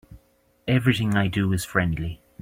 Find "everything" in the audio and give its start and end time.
0.67-1.15